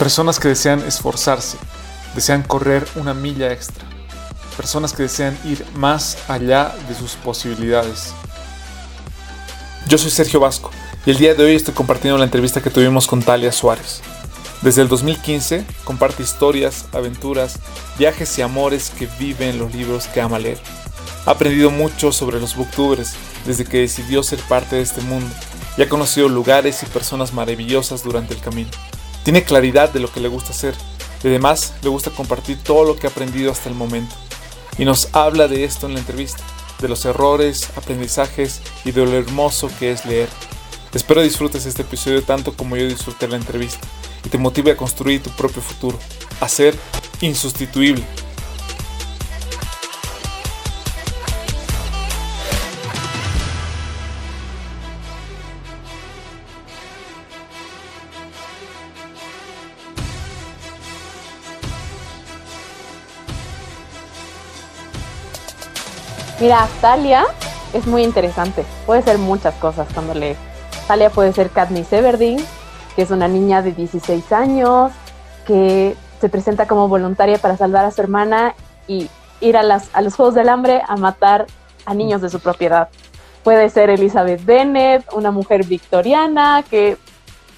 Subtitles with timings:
[0.00, 1.58] Personas que desean esforzarse,
[2.14, 3.84] desean correr una milla extra.
[4.56, 8.14] Personas que desean ir más allá de sus posibilidades.
[9.88, 10.70] Yo soy Sergio Vasco
[11.04, 14.00] y el día de hoy estoy compartiendo la entrevista que tuvimos con Talia Suárez.
[14.62, 17.58] Desde el 2015 comparte historias, aventuras,
[17.98, 20.62] viajes y amores que vive en los libros que ama leer.
[21.26, 25.28] Ha aprendido mucho sobre los booktubers desde que decidió ser parte de este mundo
[25.76, 28.70] y ha conocido lugares y personas maravillosas durante el camino.
[29.24, 30.74] Tiene claridad de lo que le gusta hacer
[31.22, 34.14] y además le gusta compartir todo lo que ha aprendido hasta el momento.
[34.78, 36.42] Y nos habla de esto en la entrevista,
[36.80, 40.28] de los errores, aprendizajes y de lo hermoso que es leer.
[40.94, 43.86] Espero disfrutes este episodio tanto como yo disfruté la entrevista
[44.24, 45.98] y te motive a construir tu propio futuro,
[46.40, 46.74] a ser
[47.20, 48.04] insustituible.
[66.40, 67.26] Mira, Talia
[67.74, 68.64] es muy interesante.
[68.86, 70.36] Puede ser muchas cosas cuando lee.
[70.88, 72.42] Talia puede ser Katniss Everdeen,
[72.96, 74.90] que es una niña de 16 años,
[75.46, 78.54] que se presenta como voluntaria para salvar a su hermana
[78.88, 79.10] y
[79.42, 81.46] ir a, las, a los Juegos del Hambre a matar
[81.84, 82.88] a niños de su propiedad.
[83.44, 86.96] Puede ser Elizabeth Bennet, una mujer victoriana, que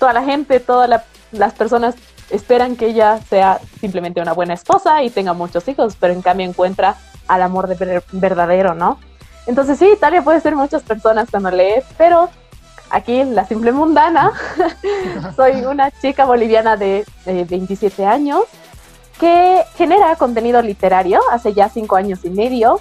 [0.00, 0.90] toda la gente, todas
[1.30, 1.94] las personas
[2.30, 6.48] esperan que ella sea simplemente una buena esposa y tenga muchos hijos, pero en cambio
[6.48, 6.96] encuentra
[7.28, 8.98] al amor de verdadero, ¿no?
[9.46, 12.28] Entonces sí, Italia puede ser muchas personas cuando lee, pero
[12.90, 14.32] aquí la simple mundana.
[15.36, 18.42] Soy una chica boliviana de, 27 años
[19.18, 22.80] que genera contenido literario hace ya cinco años y medio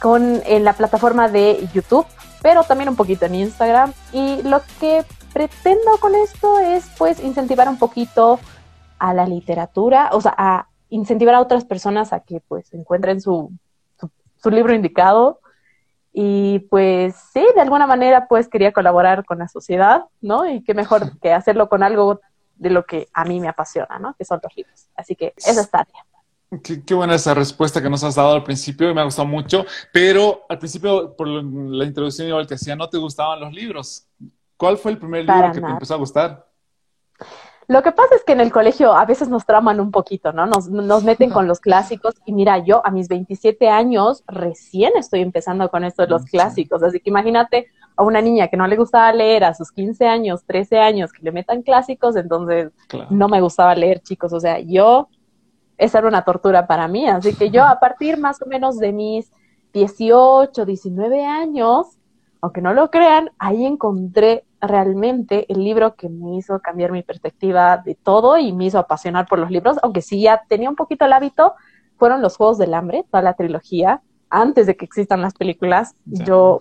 [0.00, 2.06] con, en la plataforma de YouTube,
[2.42, 3.92] pero también un poquito en Instagram.
[4.12, 8.40] Y lo que pretendo con esto es pues incentivar un poquito
[8.98, 13.50] a la literatura, o sea, a incentivar a otras personas a que pues encuentren su,
[14.36, 15.40] su libro indicado,
[16.18, 20.50] y pues sí, de alguna manera pues quería colaborar con la sociedad, ¿no?
[20.50, 22.22] Y qué mejor que hacerlo con algo
[22.54, 24.14] de lo que a mí me apasiona, ¿no?
[24.14, 24.86] Que son los libros.
[24.96, 26.06] Así que esa es Tania.
[26.62, 30.46] Qué, buena esa respuesta que nos has dado al principio, me ha gustado mucho, pero
[30.48, 34.08] al principio, por la introducción igual que hacía, no te gustaban los libros.
[34.56, 36.46] ¿Cuál fue el primer libro que te empezó a gustar?
[37.68, 40.46] Lo que pasa es que en el colegio a veces nos traman un poquito, ¿no?
[40.46, 45.20] Nos, nos meten con los clásicos y mira, yo a mis 27 años recién estoy
[45.20, 47.66] empezando con esto de los clásicos, así que imagínate
[47.96, 51.24] a una niña que no le gustaba leer a sus 15 años, 13 años, que
[51.24, 52.70] le metan clásicos, entonces
[53.10, 55.08] no me gustaba leer, chicos, o sea, yo,
[55.76, 58.92] esa era una tortura para mí, así que yo a partir más o menos de
[58.92, 59.32] mis
[59.72, 61.98] 18, 19 años,
[62.40, 67.78] aunque no lo crean, ahí encontré realmente el libro que me hizo cambiar mi perspectiva
[67.78, 71.04] de todo y me hizo apasionar por los libros, aunque sí ya tenía un poquito
[71.04, 71.54] el hábito,
[71.98, 74.02] fueron los Juegos del Hambre, toda la trilogía.
[74.28, 76.60] Antes de que existan las películas, yo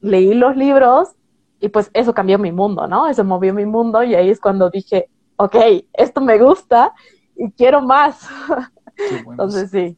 [0.00, 1.14] leí los libros
[1.60, 3.06] y pues eso cambió mi mundo, ¿no?
[3.06, 5.56] Eso movió mi mundo y ahí es cuando dije, ok,
[5.92, 6.92] esto me gusta
[7.36, 8.28] y quiero más.
[9.30, 9.96] Entonces sí.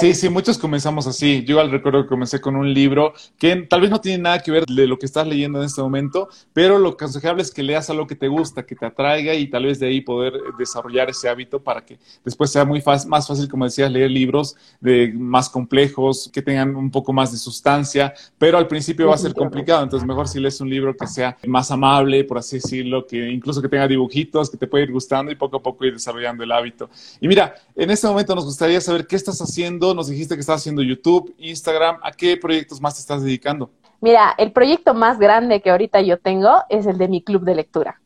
[0.00, 1.44] Sí, sí, muchos comenzamos así.
[1.44, 4.50] Yo al recuerdo que comencé con un libro que tal vez no tiene nada que
[4.50, 7.90] ver de lo que estás leyendo en este momento, pero lo aconsejable es que leas
[7.90, 11.28] algo que te gusta, que te atraiga y tal vez de ahí poder desarrollar ese
[11.28, 16.30] hábito para que después sea muy más fácil, como decías, leer libros de más complejos,
[16.32, 20.06] que tengan un poco más de sustancia, pero al principio va a ser complicado, entonces
[20.06, 23.68] mejor si lees un libro que sea más amable, por así decirlo, que incluso que
[23.68, 26.88] tenga dibujitos, que te pueda ir gustando y poco a poco ir desarrollando el hábito.
[27.20, 30.60] Y mira, en este momento nos gustaría saber qué estás haciendo nos dijiste que estás
[30.60, 31.98] haciendo YouTube, Instagram.
[32.02, 33.70] ¿A qué proyectos más te estás dedicando?
[34.00, 37.56] Mira, el proyecto más grande que ahorita yo tengo es el de mi club de
[37.56, 38.00] lectura.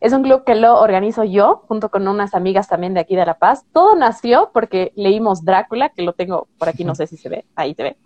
[0.00, 3.26] Es un club que lo organizo yo junto con unas amigas también de aquí de
[3.26, 3.64] La Paz.
[3.72, 7.44] Todo nació porque leímos Drácula, que lo tengo por aquí, no sé si se ve,
[7.56, 7.96] ahí te ve.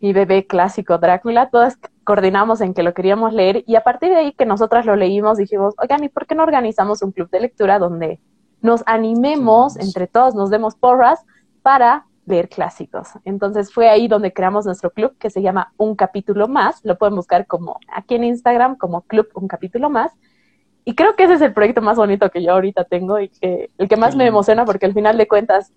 [0.00, 4.16] Mi bebé clásico Drácula, todas coordinamos en que lo queríamos leer y a partir de
[4.16, 7.40] ahí que nosotras lo leímos dijimos, oigan, ¿y por qué no organizamos un club de
[7.40, 8.20] lectura donde
[8.60, 11.24] nos animemos entre todos, nos demos porras
[11.62, 13.08] para leer clásicos.
[13.24, 16.84] Entonces fue ahí donde creamos nuestro club que se llama Un Capítulo Más.
[16.84, 20.12] Lo pueden buscar como aquí en Instagram como Club Un Capítulo Más.
[20.84, 23.70] y creo que ese es el proyecto más bonito que yo ahorita tengo y que
[23.78, 25.72] el que más me emociona porque al final de cuentas,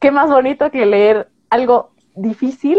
[0.00, 2.78] qué más bonito que leer algo difícil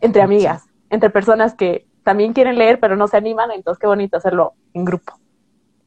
[0.00, 4.16] entre amigas, entre personas que también quieren leer pero no se animan, entonces qué bonito
[4.16, 5.21] hacerlo en grupo.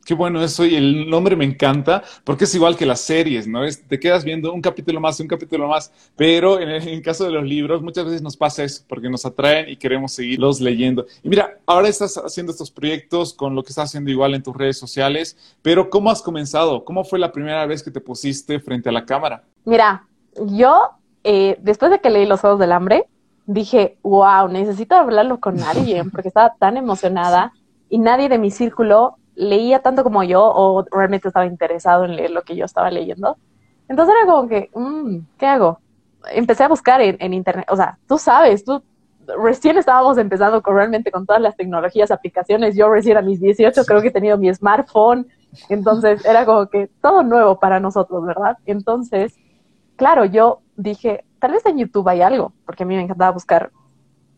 [0.06, 3.64] Qué bueno eso y el nombre me encanta porque es igual que las series, ¿no?
[3.66, 7.32] Es, te quedas viendo un capítulo más, un capítulo más, pero en el, caso de
[7.32, 11.08] los libros muchas veces nos pasa eso porque nos atraen y queremos seguirlos leyendo.
[11.24, 14.56] Y mira, ahora estás haciendo estos proyectos con lo que estás haciendo igual en tus
[14.56, 16.86] redes sociales, pero ¿cómo has comenzado?
[16.86, 19.44] ¿Cómo fue la primera vez que te pusiste frente a la cámara?
[19.66, 20.92] Mira, yo
[21.24, 23.08] eh, después de que leí Los Juegos del Hambre,
[23.48, 27.54] dije, wow, necesito hablarlo con alguien porque estaba tan emocionada
[27.90, 32.32] y nadie de mi círculo leía tanto como yo o realmente estaba interesado en leer
[32.32, 33.38] lo que yo estaba leyendo.
[33.88, 35.80] Entonces era como que, mm, ¿qué hago?
[36.32, 38.82] Empecé a buscar en, internet, o sea, tú sabes, tú
[39.44, 43.84] recién estábamos empezando con realmente con todas las tecnologías, aplicaciones, yo recién a mis 18
[43.86, 45.28] creo que he tenido mi smartphone,
[45.70, 48.58] entonces era como que todo nuevo para nosotros, ¿verdad?
[48.66, 49.36] Entonces,
[49.96, 53.72] claro, yo dije, tal vez en YouTube hay algo, porque a mí me encantaba buscar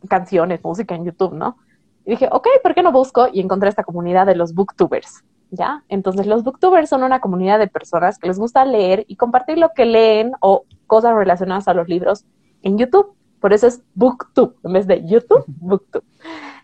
[0.10, 1.58] canciones, música en YouTube, ¿no?
[2.08, 3.28] Y dije, ok, ¿por qué no busco?
[3.34, 5.84] Y encontré esta comunidad de los booktubers, ¿ya?
[5.90, 9.74] Entonces los booktubers son una comunidad de personas que les gusta leer y compartir lo
[9.76, 12.24] que leen o cosas relacionadas a los libros
[12.64, 13.14] en YouTube.
[13.42, 16.06] Por eso es booktube, en vez de YouTube, booktube.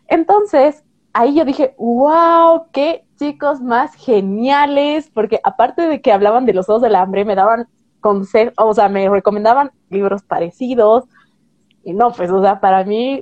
[0.07, 0.81] Entonces,
[1.11, 6.69] ahí yo dije, wow, qué chicos más geniales, porque aparte de que hablaban de los
[6.69, 7.67] ojos del hambre, me daban
[7.99, 11.03] consejos, o sea, me recomendaban libros parecidos.
[11.83, 13.19] Y no, pues, o sea, para mí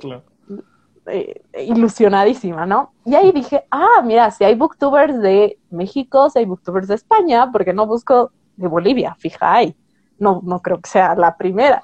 [1.06, 2.92] eh, ilusionadísima, ¿no?
[3.04, 7.50] Y ahí dije, ah, mira, si hay booktubers de México, si hay booktubers de España,
[7.50, 9.14] porque no busco de Bolivia?
[9.18, 9.76] Fija ahí.
[10.18, 11.82] No, no creo que sea la primera.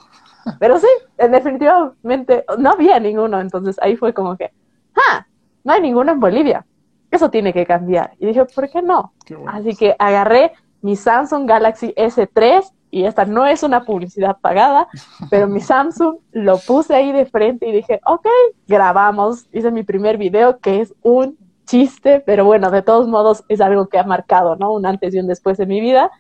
[0.61, 0.87] Pero sí,
[1.17, 3.41] definitivamente no había ninguno.
[3.41, 4.53] Entonces ahí fue como que,
[4.95, 5.27] ah,
[5.65, 6.65] no hay ninguno en Bolivia.
[7.11, 8.13] Eso tiene que cambiar.
[8.19, 9.13] Y dije, ¿por qué no?
[9.47, 14.89] Así que agarré mi Samsung Galaxy S3 y esta no es una publicidad pagada,
[15.31, 18.27] pero mi Samsung lo puse ahí de frente y dije, ok,
[18.67, 21.37] grabamos, hice mi primer video que es un
[21.67, 24.73] chiste, pero bueno, de todos modos es algo que ha marcado, ¿no?
[24.73, 26.11] Un antes y un después de mi vida.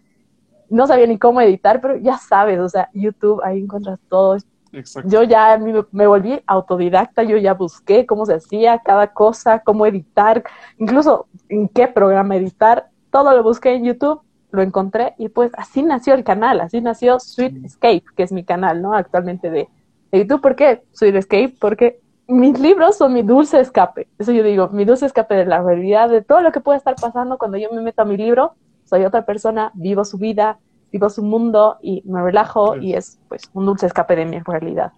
[0.68, 4.36] No sabía ni cómo editar, pero ya sabes, o sea, YouTube, ahí encuentras todo.
[4.72, 5.08] Exacto.
[5.08, 9.86] Yo ya me, me volví autodidacta, yo ya busqué cómo se hacía cada cosa, cómo
[9.86, 10.44] editar,
[10.76, 14.20] incluso en qué programa editar, todo lo busqué en YouTube
[14.50, 18.44] lo encontré y pues así nació el canal, así nació Sweet Escape, que es mi
[18.44, 18.94] canal, ¿no?
[18.94, 19.68] Actualmente de,
[20.10, 20.40] YouTube.
[20.40, 21.54] ¿Por qué Sweet Escape?
[21.60, 24.08] Porque mis libros son mi dulce escape.
[24.18, 26.94] Eso yo digo, mi dulce escape de la realidad, de todo lo que puede estar
[26.94, 28.54] pasando cuando yo me meto a mi libro.
[28.84, 30.58] Soy otra persona, vivo su vida,
[30.92, 34.92] vivo su mundo y me relajo y es pues un dulce escape de mi realidad.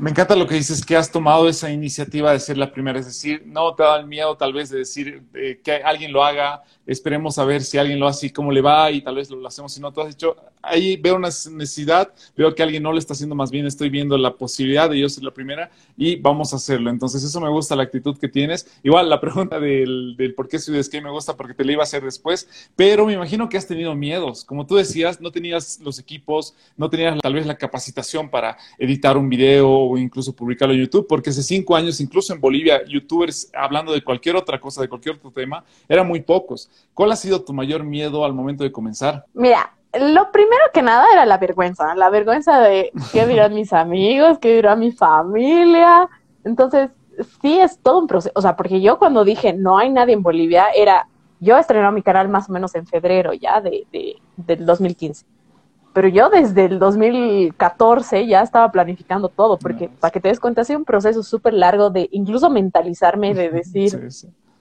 [0.00, 3.04] Me encanta lo que dices, que has tomado esa iniciativa de ser la primera, es
[3.04, 6.62] decir, no te da el miedo tal vez de decir eh, que alguien lo haga,
[6.90, 9.46] esperemos a ver si alguien lo hace y cómo le va y tal vez lo,
[9.46, 9.92] hacemos si no.
[9.92, 13.52] Tú has dicho, ahí veo una necesidad, veo que alguien no lo está haciendo más
[13.52, 16.90] bien, estoy viendo la posibilidad de yo ser la primera y vamos a hacerlo.
[16.90, 18.66] Entonces eso me gusta la actitud que tienes.
[18.82, 21.84] Igual la pregunta del, por qué es que me gusta porque te la iba a
[21.84, 24.44] hacer después, pero me imagino que has tenido miedos.
[24.44, 29.16] Como tú decías, no tenías los equipos, no tenías tal vez la capacitación para editar
[29.16, 33.48] un video o incluso publicarlo en YouTube, porque hace cinco años, incluso en Bolivia, youtubers
[33.54, 36.68] hablando de cualquier otra cosa, de cualquier otro tema, eran muy pocos.
[36.94, 39.24] ¿Cuál ha sido tu mayor miedo al momento de comenzar?
[39.34, 44.38] Mira, lo primero que nada era la vergüenza, la vergüenza de qué dirán mis amigos,
[44.38, 46.08] qué dirá mi familia.
[46.44, 46.90] Entonces,
[47.40, 50.22] sí es todo un proceso, o sea, porque yo cuando dije no hay nadie en
[50.22, 51.08] Bolivia, era,
[51.40, 55.24] yo estrené mi canal más o menos en febrero ya de, de, del 2015
[55.92, 60.62] pero yo desde el 2014 ya estaba planificando todo, porque para que te des cuenta,
[60.62, 64.08] ha sido un proceso súper largo de incluso mentalizarme, de decir,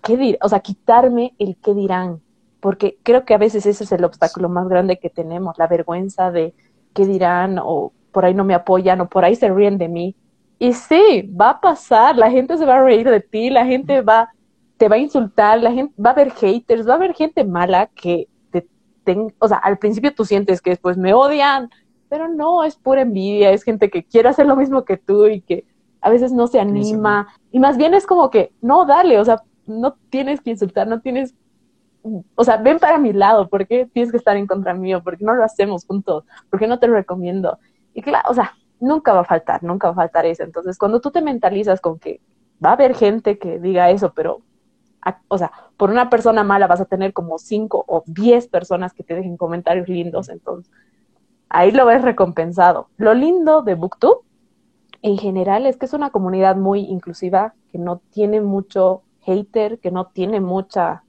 [0.02, 2.22] ¿qué dir o sea, quitarme el qué dirán,
[2.60, 6.32] porque creo que a veces ese es el obstáculo más grande que tenemos, la vergüenza
[6.32, 6.54] de
[6.94, 10.16] qué dirán, o por ahí no me apoyan, o por ahí se ríen de mí.
[10.58, 14.02] Y sí, va a pasar, la gente se va a reír de ti, la gente
[14.02, 14.30] va,
[14.78, 17.88] te va a insultar, la gente va a haber haters, va a haber gente mala
[17.88, 18.28] que
[19.40, 21.70] o sea, al principio tú sientes que después me odian,
[22.10, 25.42] pero no, es pura envidia, es gente que quiere hacer lo mismo que tú y
[25.42, 25.66] que
[26.02, 27.28] a veces no se anima.
[27.52, 31.02] Y más bien es como que, no, dale, o sea, no tienes que insultar, no
[31.02, 31.36] tienes,
[32.36, 35.04] o sea, ven para mi lado, ¿por qué tienes que estar en contra mío?
[35.04, 36.26] ¿Por qué no lo hacemos juntos?
[36.50, 37.60] ¿Por qué no te lo recomiendo?
[37.94, 40.44] Y claro, o sea, nunca va a faltar, nunca va a faltar eso.
[40.44, 42.22] Entonces, cuando tú te mentalizas con que
[42.64, 44.42] va a haber gente que diga eso, pero
[45.28, 49.04] o sea, por una persona mala vas a tener como cinco o diez personas que
[49.04, 50.72] te dejen comentarios lindos, entonces
[51.50, 52.90] ahí lo ves recompensado.
[52.98, 54.22] Lo lindo de Booktube
[55.02, 59.04] en general es que es una comunidad muy inclusiva, que no tiene mucho
[59.36, 61.04] hater, que no tiene mucha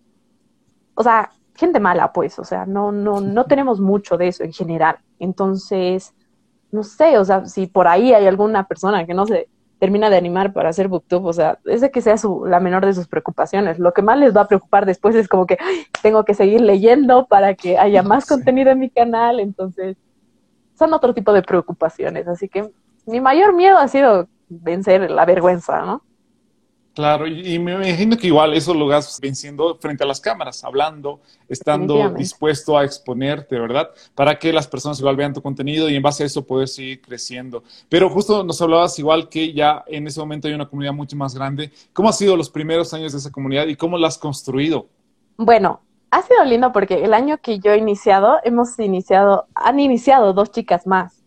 [1.00, 4.52] o sea, gente mala, pues, o sea, no, no, no tenemos mucho de eso en
[4.52, 4.98] general.
[5.18, 6.14] Entonces,
[6.70, 9.48] no sé, o sea, si por ahí hay alguna persona que no se
[9.78, 12.84] termina de animar para hacer booktube, o sea, es de que sea su, la menor
[12.84, 13.78] de sus preocupaciones.
[13.78, 15.56] Lo que más les va a preocupar después es como que
[16.02, 19.96] tengo que seguir leyendo para que haya más contenido en mi canal, entonces
[20.78, 22.28] son otro tipo de preocupaciones.
[22.28, 22.70] Así que
[23.06, 26.02] mi mayor miedo ha sido vencer la vergüenza, ¿no?
[26.92, 31.20] Claro, y, me imagino que igual eso lo vas venciendo frente a las cámaras, hablando,
[31.48, 33.90] estando dispuesto a exponerte, ¿verdad?
[34.14, 37.00] Para que las personas igual vean tu contenido y en base a eso puedes seguir
[37.00, 37.62] creciendo.
[37.88, 41.32] Pero justo nos hablabas igual que ya en ese momento hay una comunidad mucho más
[41.32, 41.70] grande.
[41.92, 44.88] ¿Cómo han sido los primeros años de esa comunidad y cómo la has construido?
[45.36, 45.80] Bueno,
[46.10, 50.50] ha sido lindo porque el año que yo he iniciado, hemos iniciado, han iniciado dos
[50.50, 51.19] chicas más.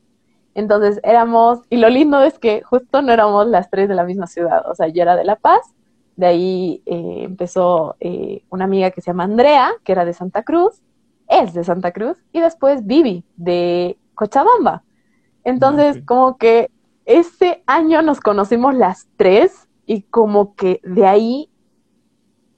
[0.55, 4.27] Entonces éramos, y lo lindo es que justo no éramos las tres de la misma
[4.27, 5.61] ciudad, o sea, yo era de La Paz,
[6.15, 10.43] de ahí eh, empezó eh, una amiga que se llama Andrea, que era de Santa
[10.43, 10.81] Cruz,
[11.27, 14.83] es de Santa Cruz, y después Vivi, de Cochabamba.
[15.43, 16.69] Entonces, como que
[17.05, 21.49] ese año nos conocimos las tres y como que de ahí,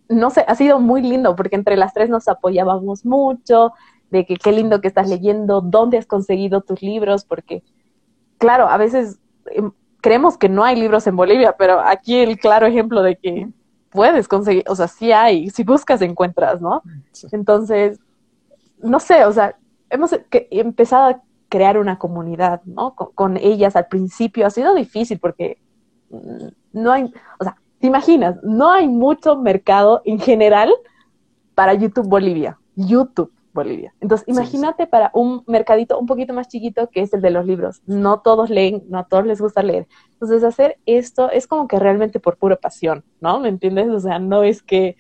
[0.10, 3.72] no sé, ha sido muy lindo porque entre las tres nos apoyábamos mucho,
[4.12, 7.64] de que qué lindo que estás leyendo, dónde has conseguido tus libros, porque
[8.38, 9.20] claro, a veces
[9.52, 13.50] em, creemos que no hay libros en Bolivia, pero aquí el claro ejemplo de que
[13.90, 16.84] puedes conseguir, o sea, sí hay, si buscas encuentras, ¿no?
[17.32, 18.00] Entonces,
[18.80, 19.56] no sé, o sea,
[19.90, 22.96] hemos empezado a crear una comunidad, ¿no?
[22.96, 25.58] Con, ellas al principio ha sido difícil porque
[26.10, 30.74] mm, no hay, o sea, te imaginas, no hay mucho mercado en general
[31.54, 32.60] para YouTube Bolivia.
[32.76, 33.32] YouTube.
[33.56, 33.96] Bolivia.
[34.02, 37.82] Entonces, imagínate para un mercadito un poquito más chiquito que es el de los libros.
[37.88, 39.88] No todos leen, no a todos les gusta leer.
[40.12, 43.40] Entonces, hacer esto es como que realmente por pura pasión, ¿no?
[43.40, 43.90] ¿Me entiendes?
[43.90, 44.98] O sea, no es que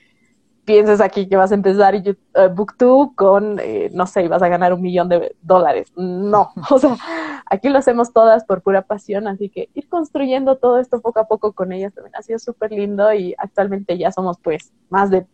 [0.65, 4.73] pienses aquí que vas a empezar uh, Booktube con, eh, no sé, vas a ganar
[4.73, 5.93] un millón de dólares.
[5.95, 6.97] No, o sea,
[7.45, 11.27] aquí lo hacemos todas por pura pasión, así que ir construyendo todo esto poco a
[11.27, 15.27] poco con ellas también ha sido súper lindo y actualmente ya somos pues más de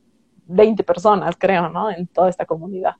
[0.48, 1.90] 20 personas, creo, ¿no?
[1.90, 2.96] En toda esta comunidad.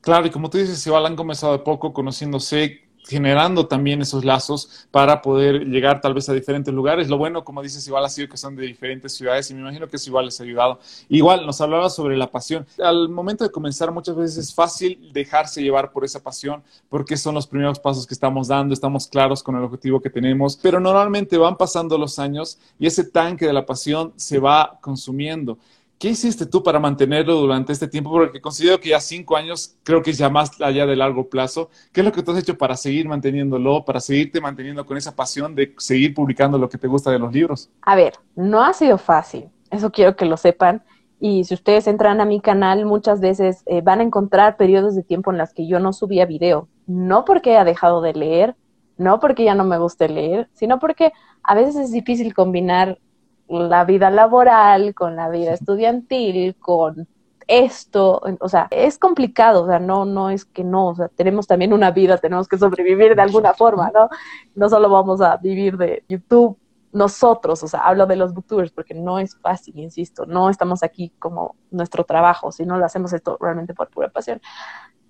[0.00, 4.86] Claro, y como tú dices, igual han comenzado de poco conociéndose, generando también esos lazos
[4.90, 7.08] para poder llegar tal vez a diferentes lugares.
[7.08, 9.88] Lo bueno, como dices, igual ha sido que son de diferentes ciudades y me imagino
[9.88, 10.78] que eso igual les ha ayudado.
[11.08, 12.66] Igual nos hablaba sobre la pasión.
[12.78, 17.34] Al momento de comenzar muchas veces es fácil dejarse llevar por esa pasión porque son
[17.34, 21.38] los primeros pasos que estamos dando, estamos claros con el objetivo que tenemos, pero normalmente
[21.38, 25.58] van pasando los años y ese tanque de la pasión se va consumiendo.
[25.98, 28.12] ¿Qué hiciste tú para mantenerlo durante este tiempo?
[28.12, 31.70] Porque considero que ya cinco años creo que es ya más allá de largo plazo.
[31.92, 35.16] ¿Qué es lo que tú has hecho para seguir manteniéndolo, para seguirte manteniendo con esa
[35.16, 37.68] pasión de seguir publicando lo que te gusta de los libros?
[37.82, 39.48] A ver, no ha sido fácil.
[39.72, 40.84] Eso quiero que lo sepan.
[41.18, 45.02] Y si ustedes entran a mi canal, muchas veces eh, van a encontrar periodos de
[45.02, 46.68] tiempo en los que yo no subía video.
[46.86, 48.54] No porque haya dejado de leer,
[48.98, 51.12] no porque ya no me guste leer, sino porque
[51.42, 53.00] a veces es difícil combinar
[53.48, 57.08] la vida laboral, con la vida estudiantil, con
[57.48, 61.46] esto, o sea, es complicado, o sea, no, no es que no, o sea, tenemos
[61.46, 64.10] también una vida, tenemos que sobrevivir de alguna forma, ¿no?
[64.54, 66.58] No solo vamos a vivir de YouTube
[66.92, 71.12] nosotros, o sea, hablo de los booktubers porque no es fácil, insisto, no estamos aquí
[71.18, 74.40] como nuestro trabajo, sino lo hacemos esto realmente por pura pasión.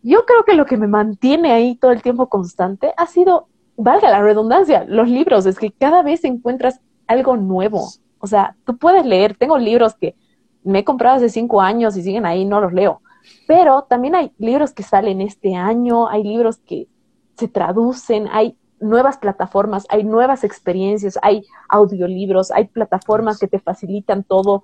[0.02, 4.11] Yo creo que lo que me mantiene ahí todo el tiempo constante ha sido, valga
[4.11, 7.88] la redundancia, los libros, es que cada vez encuentras algo nuevo,
[8.20, 10.16] o sea, tú puedes leer, tengo libros que
[10.64, 13.00] me he comprado hace cinco años y siguen ahí, no los leo.
[13.46, 16.88] Pero también hay libros que salen este año, hay libros que
[17.37, 24.25] se traducen, hay nuevas plataformas, hay nuevas experiencias, hay audiolibros, hay plataformas que te facilitan
[24.25, 24.62] todo.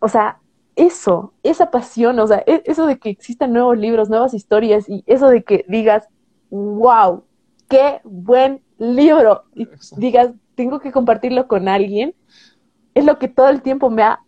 [0.00, 0.40] O sea,
[0.76, 5.02] eso, esa pasión, o sea, e-, eso de que existan nuevos libros, nuevas historias y
[5.06, 6.08] eso de que digas,
[6.50, 7.24] wow,
[7.68, 9.44] qué buen libro.
[9.54, 12.16] Y digas, tengo que compartirlo con alguien,
[12.92, 14.18] es lo que todo el tiempo me ha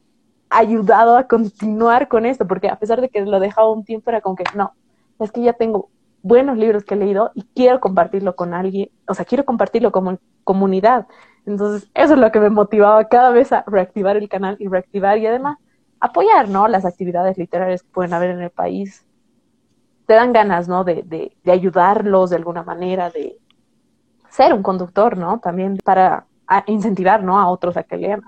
[0.48, 4.10] ayudado a continuar con esto, porque a pesar de que lo he dejado un tiempo,
[4.10, 4.72] era como que no,
[5.18, 5.90] es que ya tengo
[6.22, 10.20] buenos libros que he leído y quiero compartirlo con alguien, o sea, quiero compartirlo como
[10.44, 11.08] comunidad.
[11.46, 15.18] Entonces, eso es lo que me motivaba cada vez a reactivar el canal y reactivar
[15.18, 15.58] y además
[15.98, 16.68] apoyar, ¿no?
[16.68, 19.04] Las actividades literarias que pueden haber en el país.
[20.06, 20.84] Te dan ganas, ¿no?
[20.84, 23.39] De, de, de ayudarlos de alguna manera, de,
[24.30, 25.40] ser un conductor, ¿no?
[25.40, 26.26] También para
[26.66, 27.38] incentivar, ¿no?
[27.38, 28.22] A otros a que lean.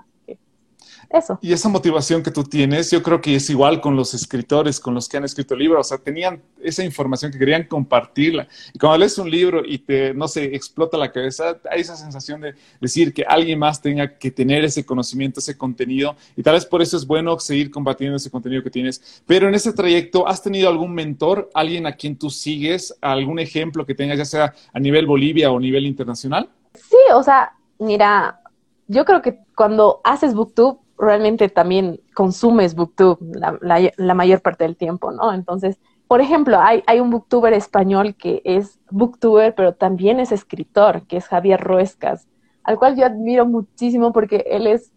[1.13, 1.39] Eso.
[1.41, 4.93] Y esa motivación que tú tienes, yo creo que es igual con los escritores, con
[4.93, 8.47] los que han escrito libros, o sea, tenían esa información que querían compartirla.
[8.73, 12.41] Y cuando lees un libro y te, no sé, explota la cabeza, hay esa sensación
[12.41, 16.65] de decir que alguien más tenga que tener ese conocimiento, ese contenido, y tal vez
[16.65, 19.21] por eso es bueno seguir compartiendo ese contenido que tienes.
[19.27, 23.85] Pero en ese trayecto, ¿has tenido algún mentor, alguien a quien tú sigues, algún ejemplo
[23.85, 26.49] que tengas, ya sea a nivel Bolivia o a nivel internacional?
[26.73, 28.41] Sí, o sea, mira,
[28.87, 33.17] yo creo que cuando haces booktube, realmente también consumes booktube
[33.61, 35.33] la, mayor parte del tiempo, ¿no?
[35.33, 41.05] Entonces, por ejemplo, hay, hay un booktuber español que es booktuber, pero también es escritor,
[41.07, 42.27] que es Javier Ruescas,
[42.63, 44.91] al cual yo admiro muchísimo porque él es,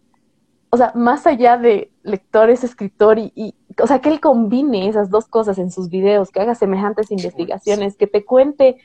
[0.69, 4.87] o sea, más allá de lector, es escritor y, y o sea, que él combine
[4.87, 8.77] esas dos cosas en sus videos, que haga semejantes investigaciones, que te cuente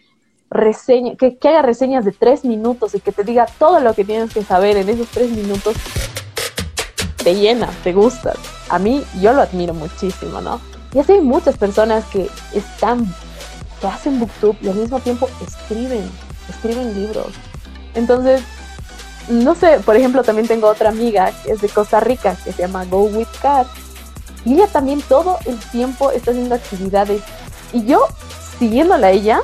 [0.52, 4.04] reseña, que, que haga reseñas de tres minutos y que te diga todo lo que
[4.04, 5.76] tienes que saber en esos tres minutos
[7.22, 8.34] te llena, te gusta.
[8.68, 10.60] A mí yo lo admiro muchísimo, ¿no?
[10.92, 13.12] Y así hay muchas personas que están,
[13.80, 16.10] que hacen booktube y al mismo tiempo escriben,
[16.48, 17.28] escriben libros.
[17.94, 18.42] Entonces,
[19.28, 22.62] no sé, por ejemplo, también tengo otra amiga que es de Costa Rica, que se
[22.62, 23.66] llama Go With Cat.
[24.44, 27.22] Y ella también todo el tiempo está haciendo actividades.
[27.72, 28.06] Y yo,
[28.58, 29.40] siguiéndola a ella,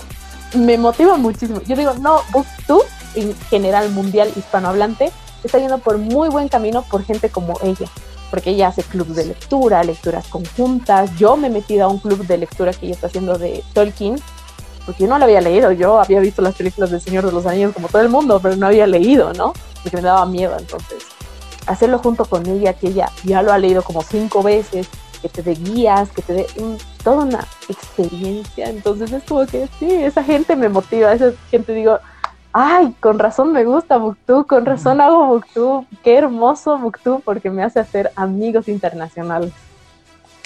[0.54, 1.60] me motiva muchísimo.
[1.62, 5.12] Yo digo, no, booktube en general mundial hispanohablante
[5.48, 7.86] está yendo por muy buen camino por gente como ella,
[8.30, 11.14] porque ella hace clubs de lectura, lecturas conjuntas.
[11.16, 14.16] Yo me he metido a un club de lectura que ella está haciendo de Tolkien,
[14.86, 15.72] porque yo no la había leído.
[15.72, 18.56] Yo había visto las películas del Señor de los Anillos como todo el mundo, pero
[18.56, 19.52] no había leído, ¿no?
[19.82, 20.56] Porque me daba miedo.
[20.58, 21.04] Entonces,
[21.66, 24.88] hacerlo junto con ella, que ella ya lo ha leído como cinco veces,
[25.20, 26.46] que te dé guías, que te dé
[27.02, 28.70] toda una experiencia.
[28.70, 31.98] Entonces, es como que sí, esa gente me motiva, esa gente digo
[32.60, 37.62] ay, con razón me gusta Booktube, con razón hago Booktube, qué hermoso Booktube porque me
[37.62, 39.52] hace hacer amigos internacionales.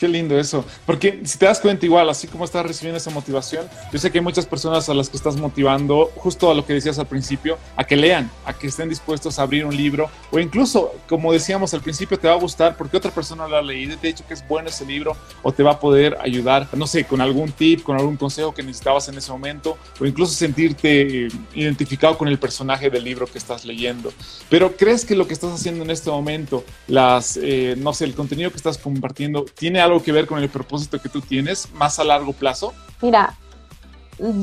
[0.03, 0.65] Qué lindo eso.
[0.85, 4.19] Porque si te das cuenta igual, así como estás recibiendo esa motivación, yo sé que
[4.19, 7.57] hay muchas personas a las que estás motivando, justo a lo que decías al principio,
[7.77, 11.73] a que lean, a que estén dispuestos a abrir un libro, o incluso, como decíamos
[11.73, 14.11] al principio, te va a gustar porque otra persona lo ha leído y te ha
[14.11, 17.21] dicho que es bueno ese libro, o te va a poder ayudar, no sé, con
[17.21, 22.27] algún tip, con algún consejo que necesitabas en ese momento, o incluso sentirte identificado con
[22.27, 24.13] el personaje del libro que estás leyendo.
[24.51, 28.17] Pero ¿crees que lo que estás haciendo en este momento, las, eh, no sé, el
[28.17, 31.99] contenido que estás compartiendo, tiene algo que ver con el propósito que tú tienes más
[31.99, 32.73] a largo plazo?
[33.01, 33.35] Mira,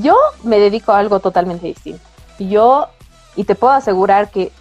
[0.01, 2.03] yo me dedico a algo totalmente distinto.
[2.39, 2.88] Yo,
[3.35, 4.51] y te puedo asegurar que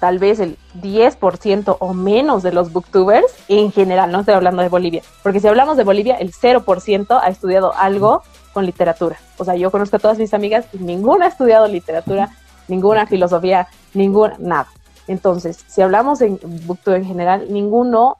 [0.00, 4.68] tal vez el 10% o menos de los booktubers en general, no estoy hablando de
[4.68, 9.18] Bolivia, porque si hablamos de Bolivia, el 0% ha estudiado algo con literatura.
[9.38, 12.30] O sea, yo conozco a todas mis amigas y ninguna ha estudiado literatura,
[12.68, 14.68] ninguna filosofía, ninguna, nada.
[15.08, 18.18] Entonces, si hablamos en booktube en general, ninguno,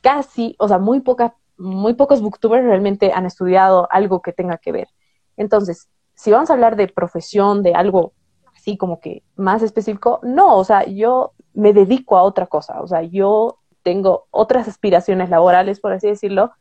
[0.00, 4.72] casi, o sea, muy poca muy pocos booktubers realmente han estudiado algo que tenga que
[4.72, 4.88] ver.
[5.36, 8.12] Entonces, si vamos a hablar de profesión, de algo
[8.54, 12.86] así como que más específico, no, o sea, yo me dedico a otra cosa, o
[12.86, 16.52] sea, yo tengo otras aspiraciones laborales, por así decirlo,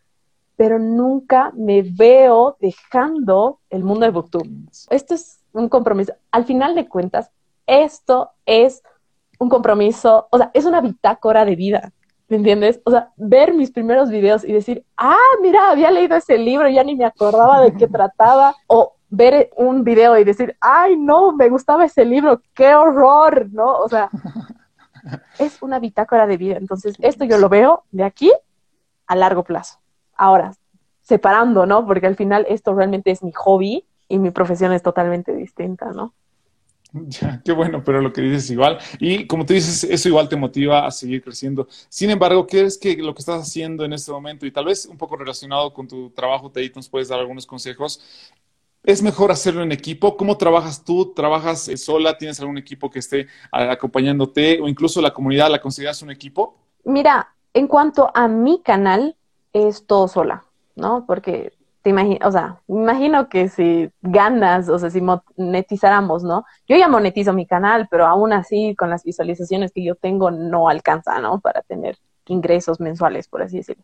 [0.56, 4.50] pero nunca me veo dejando el mundo de booktube.
[4.90, 6.14] Esto es un compromiso.
[6.32, 7.32] Al final de cuentas,
[7.66, 8.84] esto es
[9.40, 11.92] un compromiso, o sea, es una bitácora de vida.
[12.34, 12.82] ¿Me entiendes?
[12.84, 16.84] O sea, ver mis primeros videos y decir, ah, mira, había leído ese libro, ya
[16.84, 18.56] ni me acordaba de qué trataba.
[18.66, 23.78] O ver un video y decir, ay, no, me gustaba ese libro, qué horror, ¿no?
[23.78, 24.10] O sea,
[25.38, 26.58] es una bitácora de vida.
[26.58, 28.32] Entonces, esto yo lo veo de aquí
[29.06, 29.78] a largo plazo.
[30.16, 30.54] Ahora,
[31.04, 31.86] separando, ¿no?
[31.86, 36.16] Porque al final esto realmente es mi hobby y mi profesión es totalmente distinta, ¿no?
[37.10, 38.78] Ya, qué bueno, pero lo que dices es igual.
[39.00, 41.68] Y como tú dices, eso igual te motiva a seguir creciendo.
[41.90, 44.46] Sin embargo, ¿qué es que lo que estás haciendo en este momento?
[44.46, 48.02] Y tal vez un poco relacionado con tu trabajo, te nos puedes dar algunos consejos.
[48.84, 50.18] ¿Es mejor hacerlo en equipo?
[50.18, 51.14] ¿Cómo trabajas tú?
[51.14, 52.18] ¿Trabajas eh, sola?
[52.18, 54.60] ¿Tienes algún equipo que esté acompañándote?
[54.62, 56.58] ¿O incluso la comunidad la consideras un equipo?
[56.84, 59.16] Mira, en cuanto a mi canal,
[59.54, 60.44] es todo sola,
[60.76, 61.06] ¿no?
[61.06, 66.46] Porque te imagino, o sea, imagino que si ganas, o sea, si monetizáramos, ¿no?
[66.66, 70.70] Yo ya monetizo mi canal, pero aún así, con las visualizaciones que yo tengo, no
[70.70, 71.42] alcanza, ¿no?
[71.42, 73.84] Para tener ingresos mensuales, por así decirlo.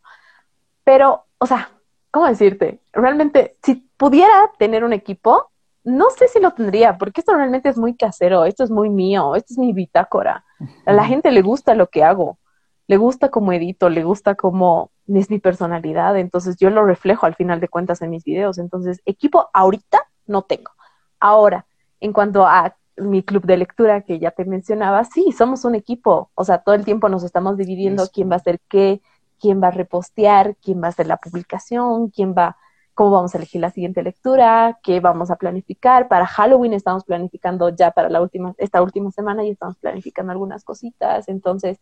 [0.86, 1.72] Pero, o sea,
[2.10, 2.80] ¿cómo decirte?
[2.94, 5.52] Realmente, si pudiera tener un equipo,
[5.84, 9.36] no sé si lo tendría, porque esto realmente es muy casero, esto es muy mío,
[9.36, 10.46] esto es mi bitácora.
[10.86, 12.40] A la gente le gusta lo que hago,
[12.88, 17.36] le gusta cómo edito, le gusta cómo es mi personalidad, entonces yo lo reflejo al
[17.36, 18.58] final de cuentas en mis videos.
[18.58, 20.72] Entonces, equipo ahorita no tengo.
[21.20, 21.66] Ahora,
[22.00, 26.30] en cuanto a mi club de lectura que ya te mencionaba, sí, somos un equipo,
[26.36, 29.02] o sea, todo el tiempo nos estamos dividiendo quién va a hacer qué,
[29.40, 32.58] quién va a repostear, quién va a hacer la publicación, quién va,
[32.94, 36.08] cómo vamos a elegir la siguiente lectura, qué vamos a planificar.
[36.08, 40.64] Para Halloween estamos planificando ya para la última, esta última semana y estamos planificando algunas
[40.64, 41.30] cositas.
[41.30, 41.80] Entonces,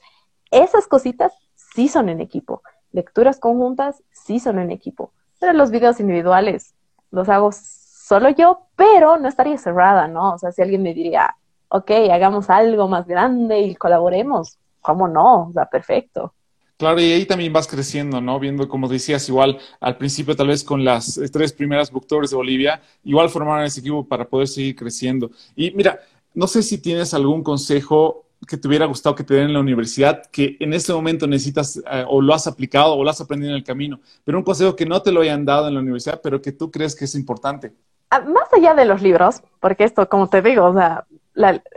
[0.51, 2.61] esas cositas sí son en equipo.
[2.91, 5.11] Lecturas conjuntas sí son en equipo.
[5.39, 6.73] Pero los videos individuales
[7.11, 10.33] los hago solo yo, pero no estaría cerrada, ¿no?
[10.33, 11.35] O sea, si alguien me diría,
[11.69, 15.49] ok, hagamos algo más grande y colaboremos, ¿cómo no?
[15.49, 16.33] O sea, perfecto.
[16.77, 18.39] Claro, y ahí también vas creciendo, ¿no?
[18.39, 22.81] Viendo, como decías, igual al principio tal vez con las tres primeras booktours de Bolivia,
[23.03, 25.31] igual formaron ese equipo para poder seguir creciendo.
[25.55, 25.99] Y mira,
[26.35, 29.59] no sé si tienes algún consejo que te hubiera gustado que te den en la
[29.59, 33.51] universidad, que en este momento necesitas eh, o lo has aplicado o lo has aprendido
[33.51, 36.21] en el camino, pero un consejo que no te lo hayan dado en la universidad,
[36.21, 37.73] pero que tú crees que es importante.
[38.09, 40.73] Ah, más allá de los libros, porque esto, como te digo,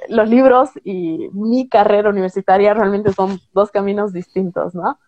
[0.08, 4.98] los libros y mi carrera universitaria realmente son dos caminos distintos, ¿no?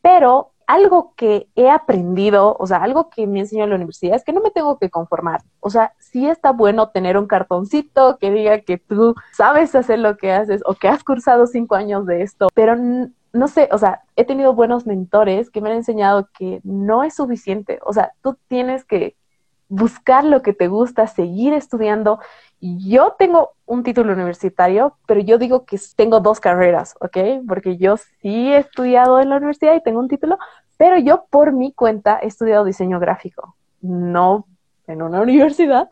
[0.00, 4.24] Pero algo que he aprendido, o sea, algo que me enseñó en la universidad es
[4.24, 5.42] que no me tengo que conformar.
[5.60, 10.16] O sea, sí está bueno tener un cartoncito que diga que tú sabes hacer lo
[10.16, 14.02] que haces o que has cursado cinco años de esto, pero no sé, o sea,
[14.16, 17.80] he tenido buenos mentores que me han enseñado que no es suficiente.
[17.84, 19.16] O sea, tú tienes que
[19.74, 22.20] buscar lo que te gusta, seguir estudiando.
[22.60, 27.44] Yo tengo un título universitario, pero yo digo que tengo dos carreras, ¿ok?
[27.48, 30.38] Porque yo sí he estudiado en la universidad y tengo un título,
[30.76, 34.46] pero yo por mi cuenta he estudiado diseño gráfico, no
[34.86, 35.88] en una universidad,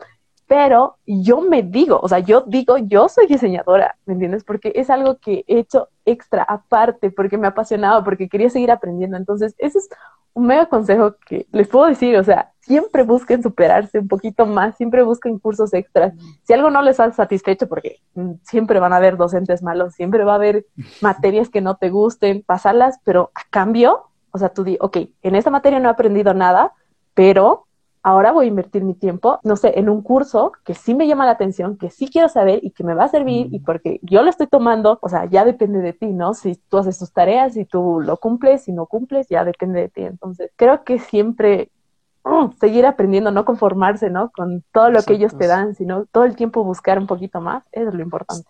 [0.47, 4.43] pero yo me digo, o sea, yo digo, yo soy diseñadora, ¿me entiendes?
[4.43, 9.17] Porque es algo que he hecho extra aparte, porque me apasionaba, porque quería seguir aprendiendo.
[9.17, 9.89] Entonces, ese es
[10.33, 14.77] un mega consejo que les puedo decir, o sea, siempre busquen superarse un poquito más,
[14.77, 16.13] siempre busquen cursos extras.
[16.43, 17.99] Si algo no les ha satisfecho, porque
[18.43, 20.65] siempre van a haber docentes malos, siempre va a haber
[21.01, 25.35] materias que no te gusten, pasarlas, pero a cambio, o sea, tú di, ok, en
[25.35, 26.73] esta materia no he aprendido nada,
[27.13, 27.65] pero
[28.01, 31.25] ahora voy a invertir mi tiempo, no sé, en un curso que sí me llama
[31.25, 34.23] la atención, que sí quiero saber y que me va a servir y porque yo
[34.23, 36.33] lo estoy tomando, o sea, ya depende de ti, ¿no?
[36.33, 39.89] Si tú haces tus tareas, si tú lo cumples, si no cumples, ya depende de
[39.89, 40.01] ti.
[40.03, 41.71] Entonces, creo que siempre
[42.59, 44.31] seguir aprendiendo, no conformarse, ¿no?
[44.31, 47.63] Con todo lo que ellos te dan, sino todo el tiempo buscar un poquito más,
[47.71, 48.47] eso es lo importante.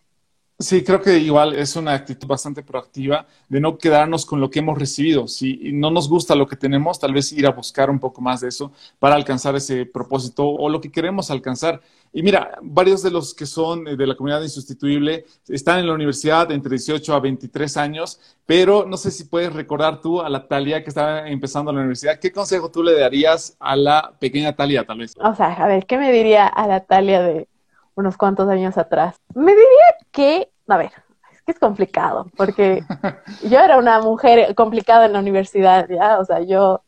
[0.59, 4.59] Sí, creo que igual es una actitud bastante proactiva de no quedarnos con lo que
[4.59, 5.27] hemos recibido.
[5.27, 8.41] Si no nos gusta lo que tenemos, tal vez ir a buscar un poco más
[8.41, 11.81] de eso para alcanzar ese propósito o lo que queremos alcanzar.
[12.13, 16.51] Y mira, varios de los que son de la comunidad insustituible están en la universidad
[16.51, 20.83] entre 18 a 23 años, pero no sé si puedes recordar tú a la Talia
[20.83, 24.99] que estaba empezando la universidad, ¿qué consejo tú le darías a la pequeña Talia tal
[24.99, 25.13] vez?
[25.19, 27.47] O sea, a ver, ¿qué me diría a la Talia de
[27.95, 29.15] unos cuantos años atrás.
[29.33, 30.91] Me diría que, a ver,
[31.31, 32.83] es que es complicado, porque
[33.49, 36.19] yo era una mujer complicada en la universidad, ¿ya?
[36.19, 36.83] O sea, yo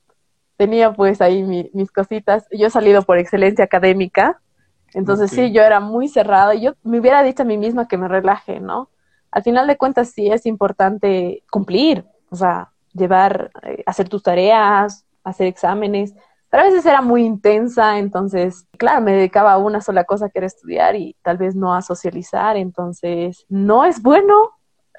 [0.58, 2.48] tenía pues ahí mis cositas.
[2.52, 4.42] Yo he salido por excelencia académica,
[4.96, 7.98] entonces sí, yo era muy cerrada y yo me hubiera dicho a mí misma que
[7.98, 8.90] me relaje, ¿no?
[9.30, 15.06] Al final de cuentas sí es importante cumplir, o sea, llevar, eh, hacer tus tareas,
[15.26, 16.16] hacer exámenes,
[16.50, 20.40] pero a veces era muy intensa, entonces, claro, me dedicaba a una sola cosa que
[20.40, 24.52] era estudiar y tal vez no a socializar, entonces, no es bueno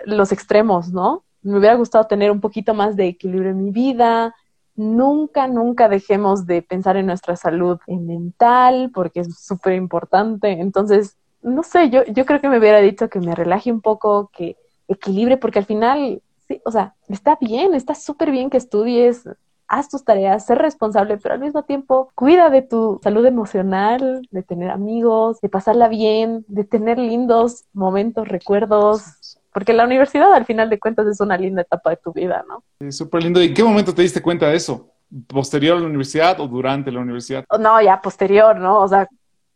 [0.05, 1.25] los extremos, ¿no?
[1.41, 4.35] Me hubiera gustado tener un poquito más de equilibrio en mi vida.
[4.77, 10.53] Nunca, nunca dejemos de pensar en nuestra salud mental, porque es súper importante.
[10.53, 14.31] Entonces, no sé, yo, yo creo que me hubiera dicho que me relaje un poco,
[14.33, 14.57] que
[14.89, 19.25] equilibre, porque al final, sí, o sea, está bien, está súper bien que estudies,
[19.69, 24.43] haz tus tareas, sé responsable, pero al mismo tiempo cuida de tu salud emocional, de
[24.43, 30.69] tener amigos, de pasarla bien, de tener lindos momentos, recuerdos, porque la universidad al final
[30.69, 32.63] de cuentas es una linda etapa de tu vida, ¿no?
[32.79, 33.43] Es súper lindo.
[33.43, 34.91] ¿Y en qué momento te diste cuenta de eso?
[35.27, 37.43] ¿Posterior a la universidad o durante la universidad?
[37.59, 38.81] No, ya posterior, ¿no?
[38.81, 39.09] O sea,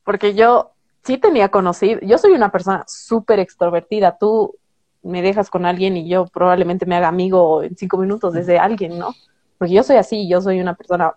[0.03, 0.71] porque yo
[1.03, 4.57] sí tenía conocido, yo soy una persona súper extrovertida, tú
[5.03, 8.99] me dejas con alguien y yo probablemente me haga amigo en cinco minutos desde alguien,
[8.99, 9.15] ¿no?
[9.59, 11.13] porque yo soy así, yo soy una persona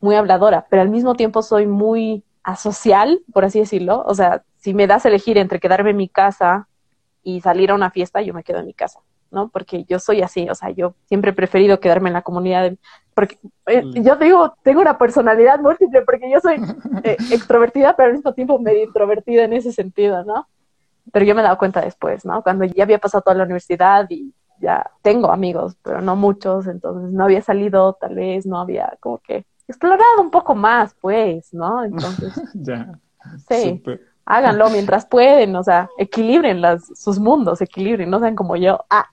[0.00, 4.02] muy habladora, pero al mismo tiempo soy muy asocial, por así decirlo.
[4.06, 6.68] O sea, si me das a elegir entre quedarme en mi casa
[7.24, 9.48] y salir a una fiesta, yo me quedo en mi casa, ¿no?
[9.48, 12.72] Porque yo soy así, o sea, yo siempre he preferido quedarme en la comunidad,
[13.14, 16.56] porque eh, yo digo, tengo una personalidad múltiple, porque yo soy
[17.02, 20.46] eh, extrovertida, pero al mismo tiempo medio introvertida en ese sentido, ¿no?
[21.12, 22.42] Pero yo me he dado cuenta después, ¿no?
[22.42, 27.12] Cuando ya había pasado toda la universidad y ya tengo amigos, pero no muchos, entonces
[27.12, 31.84] no había salido, tal vez no había como que explorado un poco más, pues, ¿no?
[31.84, 32.98] Entonces, ya.
[33.48, 33.82] Sí.
[34.26, 38.84] Háganlo mientras pueden, o sea, equilibren las, sus mundos, equilibren, no sean como yo.
[38.90, 39.08] Ah.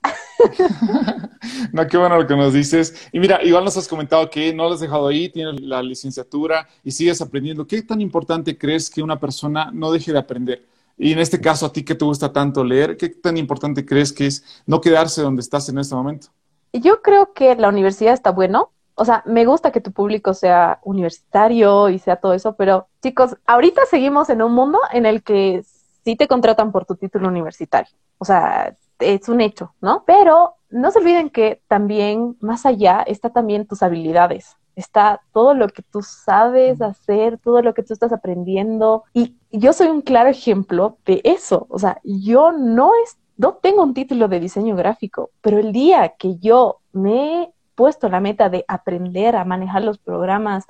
[1.72, 3.08] no, qué bueno lo que nos dices.
[3.12, 6.68] Y mira, igual nos has comentado que no lo has dejado ahí, tienes la licenciatura
[6.82, 7.66] y sigues aprendiendo.
[7.66, 10.66] ¿Qué tan importante crees que una persona no deje de aprender?
[10.98, 14.12] Y en este caso, a ti que te gusta tanto leer, ¿qué tan importante crees
[14.12, 16.28] que es no quedarse donde estás en este momento?
[16.72, 20.80] Yo creo que la universidad está bueno, o sea, me gusta que tu público sea
[20.84, 25.64] universitario y sea todo eso, pero chicos, ahorita seguimos en un mundo en el que
[26.04, 27.94] sí te contratan por tu título universitario.
[28.18, 30.04] O sea, es un hecho, ¿no?
[30.06, 34.56] Pero no se olviden que también, más allá, está también tus habilidades.
[34.74, 39.04] Está todo lo que tú sabes hacer, todo lo que tú estás aprendiendo.
[39.12, 41.66] Y yo soy un claro ejemplo de eso.
[41.68, 46.14] O sea, yo no, es, no tengo un título de diseño gráfico, pero el día
[46.16, 50.66] que yo me puesto la meta de aprender a manejar los programas,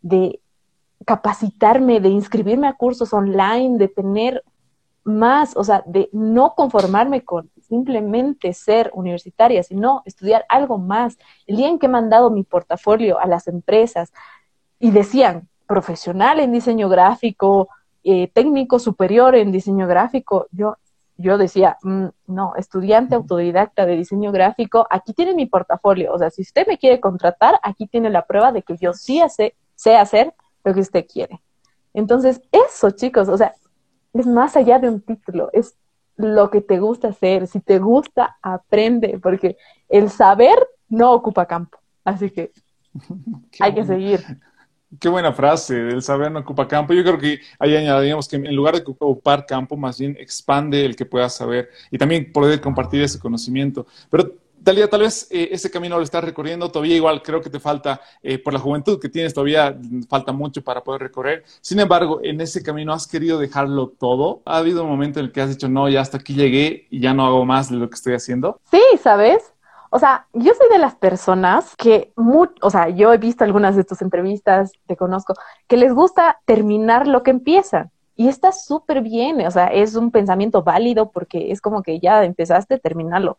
[0.00, 0.40] de
[1.04, 4.42] capacitarme, de inscribirme a cursos online, de tener
[5.02, 11.18] más, o sea, de no conformarme con simplemente ser universitaria, sino estudiar algo más.
[11.46, 14.10] El día en que he mandado mi portafolio a las empresas
[14.78, 17.68] y decían profesional en diseño gráfico,
[18.04, 20.78] eh, técnico superior en diseño gráfico, yo
[21.16, 26.12] yo decía, mm, no, estudiante autodidacta de diseño gráfico, aquí tiene mi portafolio.
[26.12, 29.22] O sea, si usted me quiere contratar, aquí tiene la prueba de que yo sí
[29.76, 31.40] sé hacer lo que usted quiere.
[31.92, 33.54] Entonces, eso, chicos, o sea,
[34.12, 35.76] es más allá de un título, es
[36.16, 37.46] lo que te gusta hacer.
[37.46, 39.56] Si te gusta, aprende, porque
[39.88, 40.56] el saber
[40.88, 41.78] no ocupa campo.
[42.04, 42.52] Así que
[43.60, 44.20] hay que seguir.
[45.00, 46.92] Qué buena frase, el saber no ocupa campo.
[46.92, 50.94] Yo creo que ahí añadiríamos que en lugar de ocupar campo, más bien expande el
[50.96, 53.86] que puedas saber y también poder compartir ese conocimiento.
[54.10, 54.32] Pero
[54.64, 58.00] Dalia, tal vez eh, ese camino lo estás recorriendo, todavía igual creo que te falta,
[58.22, 59.78] eh, por la juventud que tienes, todavía
[60.08, 61.44] falta mucho para poder recorrer.
[61.60, 64.40] Sin embargo, en ese camino has querido dejarlo todo.
[64.46, 67.00] ¿Ha habido un momento en el que has dicho, no, ya hasta aquí llegué y
[67.00, 68.58] ya no hago más de lo que estoy haciendo?
[68.70, 69.53] Sí, ¿sabes?
[69.94, 73.84] O sea, yo soy de las personas que, o sea, yo he visto algunas de
[73.84, 75.34] tus entrevistas, te conozco,
[75.68, 77.92] que les gusta terminar lo que empiezan.
[78.16, 82.24] Y está súper bien, o sea, es un pensamiento válido porque es como que ya
[82.24, 83.38] empezaste, terminarlo.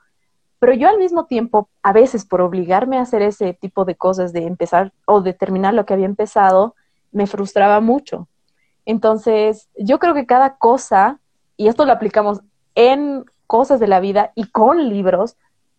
[0.60, 4.32] Pero yo al mismo tiempo, a veces por obligarme a hacer ese tipo de cosas,
[4.32, 6.74] de empezar o de terminar lo que había empezado,
[7.12, 8.30] me frustraba mucho.
[8.86, 11.20] Entonces, yo creo que cada cosa,
[11.58, 12.40] y esto lo aplicamos
[12.76, 15.36] en cosas de la vida y con libros,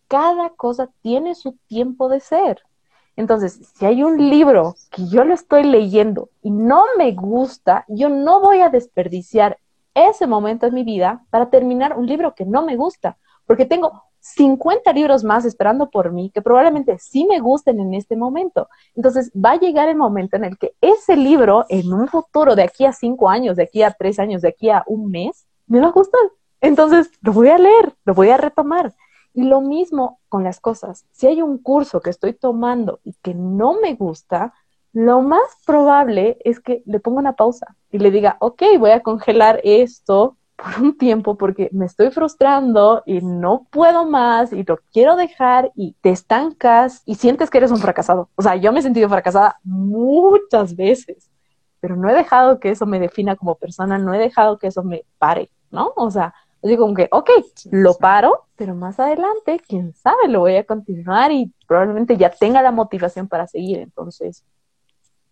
[0.07, 2.61] cada cosa tiene su tiempo de ser.
[3.15, 8.09] Entonces, si hay un libro que yo lo estoy leyendo y no me gusta, yo
[8.09, 9.57] no voy a desperdiciar
[9.95, 13.17] ese momento en mi vida para terminar un libro que no me gusta,
[13.47, 18.15] porque tengo 50 libros más esperando por mí que probablemente sí me gusten en este
[18.15, 18.67] momento.
[18.95, 22.63] Entonces, va a llegar el momento en el que ese libro, en un futuro, de
[22.63, 25.79] aquí a cinco años, de aquí a tres años, de aquí a un mes, me
[25.79, 26.21] va a gustar.
[26.61, 28.93] Entonces, lo voy a leer, lo voy a retomar.
[29.37, 31.05] Y lo mismo con las cosas.
[31.11, 34.51] Si hay un curso que estoy tomando y que no me gusta,
[34.93, 39.03] lo más probable es que le ponga una pausa y le diga, ok, voy a
[39.03, 44.79] congelar esto por un tiempo porque me estoy frustrando y no puedo más y lo
[44.91, 48.29] quiero dejar y te estancas y sientes que eres un fracasado.
[48.37, 51.29] O sea, yo me he sentido fracasada muchas veces,
[51.79, 54.81] pero no he dejado que eso me defina como persona, no he dejado que eso
[54.81, 55.93] me pare, ¿no?
[55.95, 56.33] O sea,
[56.67, 57.29] digo como que, ok,
[57.71, 62.61] lo paro, pero más adelante, quién sabe, lo voy a continuar y probablemente ya tenga
[62.61, 63.79] la motivación para seguir.
[63.79, 64.43] Entonces,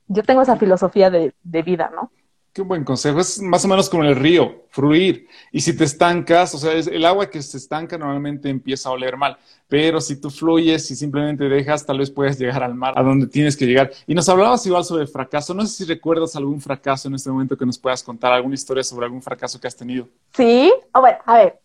[0.07, 2.11] yo tengo esa filosofía de, de vida, ¿no?
[2.55, 3.19] Qué buen consejo.
[3.19, 5.27] Es más o menos como el río, fluir.
[5.51, 8.93] Y si te estancas, o sea, es el agua que se estanca normalmente empieza a
[8.93, 9.37] oler mal.
[9.67, 13.27] Pero si tú fluyes y simplemente dejas, tal vez puedes llegar al mar, a donde
[13.27, 13.91] tienes que llegar.
[14.07, 15.53] Y nos hablabas igual sobre el fracaso.
[15.53, 18.85] No sé si recuerdas algún fracaso en este momento que nos puedas contar, alguna historia
[18.85, 20.07] sobre algún fracaso que has tenido.
[20.33, 21.59] Sí, o bueno, a ver,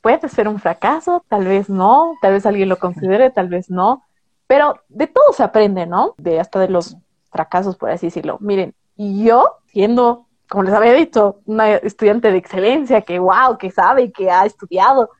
[0.00, 4.04] puede ser un fracaso, tal vez no, tal vez alguien lo considere, tal vez no.
[4.46, 6.14] Pero de todo se aprende, ¿no?
[6.18, 6.96] De hasta de los
[7.32, 8.38] fracasos, por así decirlo.
[8.40, 14.12] Miren, yo, siendo como les había dicho, una estudiante de excelencia que, wow, que sabe,
[14.12, 15.10] que ha estudiado.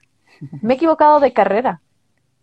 [0.62, 1.81] Me he equivocado de carrera.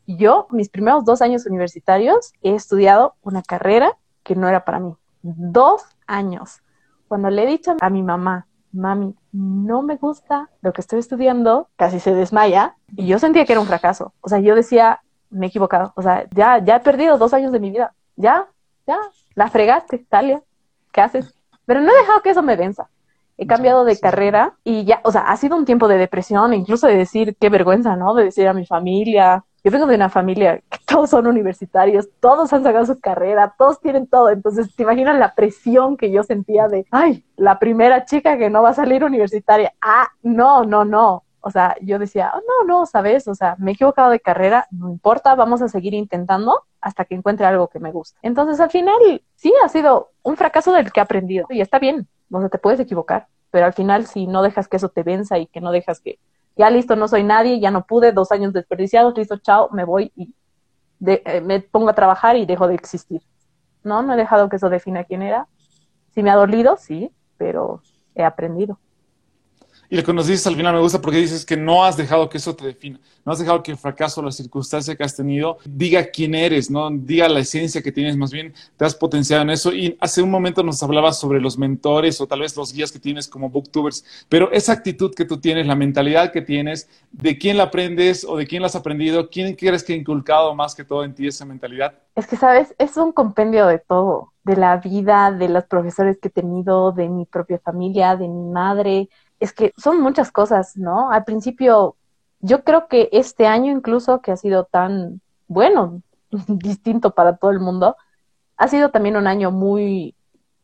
[0.05, 4.95] Yo, mis primeros dos años universitarios, he estudiado una carrera que no era para mí.
[5.21, 6.61] Dos años.
[7.07, 11.69] Cuando le he dicho a mi mamá, mami, no me gusta lo que estoy estudiando,
[11.77, 12.75] casi se desmaya.
[12.95, 14.13] Y yo sentía que era un fracaso.
[14.21, 15.93] O sea, yo decía, me he equivocado.
[15.95, 17.93] O sea, ya, ya he perdido dos años de mi vida.
[18.15, 18.49] Ya,
[18.85, 18.97] ya,
[19.35, 20.43] la fregaste, Talia.
[20.91, 21.33] ¿Qué haces?
[21.65, 22.89] Pero no he dejado que eso me venza.
[23.37, 26.87] He cambiado de carrera y ya, o sea, ha sido un tiempo de depresión, incluso
[26.87, 28.13] de decir qué vergüenza, ¿no?
[28.13, 29.43] De decir a mi familia.
[29.63, 33.79] Yo vengo de una familia que todos son universitarios, todos han sacado su carrera, todos
[33.79, 34.29] tienen todo.
[34.29, 38.61] Entonces, te imaginas la presión que yo sentía de, ay, la primera chica que no
[38.61, 39.73] va a salir universitaria.
[39.81, 41.23] Ah, no, no, no.
[41.45, 44.65] O sea, yo decía, oh, no, no, sabes, o sea, me he equivocado de carrera,
[44.71, 48.17] no importa, vamos a seguir intentando hasta que encuentre algo que me guste.
[48.21, 48.95] Entonces, al final,
[49.35, 51.45] sí, ha sido un fracaso del que he aprendido.
[51.49, 54.77] Y está bien, o sea, te puedes equivocar, pero al final, si no dejas que
[54.77, 56.19] eso te venza y que no dejas que,
[56.55, 60.11] ya listo, no soy nadie, ya no pude, dos años desperdiciados, listo, chao, me voy
[60.15, 60.33] y
[61.05, 63.21] eh, me pongo a trabajar y dejo de existir.
[63.83, 65.47] No, no he dejado que eso defina quién era.
[66.13, 67.81] Sí me ha dolido, sí, pero
[68.15, 68.79] he aprendido
[69.93, 72.55] y le conociste al final me gusta porque dices que no has dejado que eso
[72.55, 76.33] te defina, no has dejado que el fracaso, la circunstancia que has tenido, diga quién
[76.33, 79.71] eres, no diga la esencia que tienes, más bien te has potenciado en eso.
[79.71, 82.97] Y hace un momento nos hablabas sobre los mentores o tal vez los guías que
[82.97, 87.57] tienes como booktubers, pero esa actitud que tú tienes, la mentalidad que tienes, de quién
[87.57, 90.83] la aprendes o de quién la has aprendido, quién crees que ha inculcado más que
[90.83, 91.93] todo en ti esa mentalidad.
[92.15, 96.29] Es que, sabes, es un compendio de todo, de la vida, de los profesores que
[96.29, 99.09] he tenido, de mi propia familia, de mi madre,
[99.43, 101.11] es que son muchas cosas, ¿no?
[101.11, 101.97] Al principio,
[102.39, 106.01] yo creo que este año incluso, que ha sido tan bueno,
[106.47, 107.97] distinto para todo el mundo,
[108.55, 110.15] ha sido también un año muy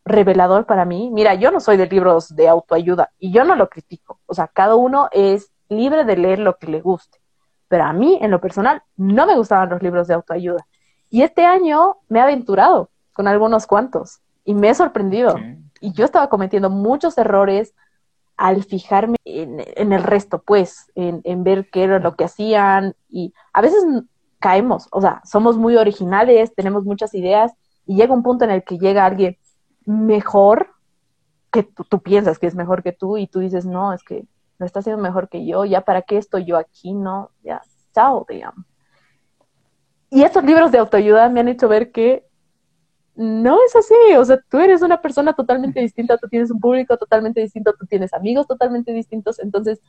[0.05, 1.09] revelador para mí.
[1.11, 4.21] Mira, yo no soy de libros de autoayuda y yo no lo critico.
[4.27, 7.19] O sea, cada uno es libre de leer lo que le guste.
[7.67, 10.65] Pero a mí, en lo personal, no me gustaban los libros de autoayuda.
[11.09, 15.35] Y este año me he aventurado con algunos cuantos y me he sorprendido.
[15.81, 17.75] Y yo estaba cometiendo muchos errores,
[18.39, 23.62] al fijarme en, el resto, pues, en, ver qué era lo que hacían y a
[23.62, 23.84] veces
[24.39, 27.52] caemos, o sea, somos muy originales, tenemos muchas ideas
[27.86, 29.38] y llega un punto en el que llega alguien
[29.86, 30.69] mejor
[31.52, 34.25] que tú, piensas que es mejor que tú y tú dices, no, es que
[34.58, 37.62] no está haciendo mejor que yo, ya para qué estoy yo aquí, no, ya,
[37.93, 38.65] chao, digamos.
[40.10, 42.25] Y estos libros de autoayuda me han hecho ver que
[43.19, 46.95] no es así, o sea, tú eres una persona totalmente distinta, tú tienes un público
[46.95, 49.82] totalmente distinto, tú tienes amigos totalmente distintos, entonces,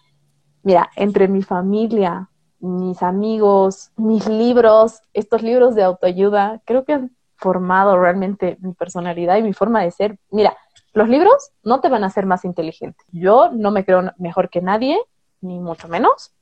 [0.64, 7.16] mira, entre mi familia, mis amigos, mis libros, estos libros de autoayuda, creo que han
[7.36, 10.18] formado realmente mi personalidad y mi forma de ser.
[10.32, 10.56] Mira,
[10.92, 13.04] los libros no te van a hacer más inteligente.
[13.12, 14.98] Yo no me creo mejor que nadie,
[15.40, 16.34] ni mucho menos,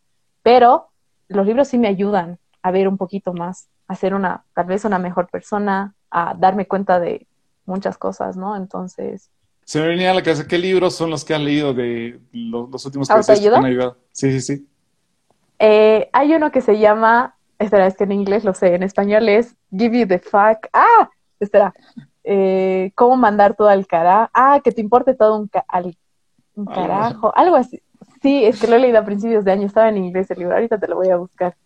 [0.42, 0.88] pero
[1.28, 4.86] los libros sí me ayudan a ver un poquito más, a ser una, tal vez
[4.86, 7.26] una mejor persona, a darme cuenta de
[7.66, 8.56] muchas cosas, ¿no?
[8.56, 9.30] Entonces...
[9.64, 12.84] Se me venía a la cabeza, ¿qué libros son los que han leído de los,
[12.86, 13.98] últimos meses que han ayudado?
[14.12, 14.68] Sí, sí, sí.
[15.58, 19.28] Eh, hay uno que se llama, espera, es que en inglés lo sé, en español
[19.28, 20.68] es Give You the Fuck.
[20.72, 21.74] Ah, espera,
[22.24, 24.30] eh, ¿cómo mandar todo al carajo?
[24.32, 25.50] Ah, que te importe todo un,
[26.54, 27.82] un carajo, algo así.
[28.22, 30.54] Sí, es que lo he leído a principios de año, estaba en inglés el libro,
[30.54, 31.56] ahorita te lo voy a buscar.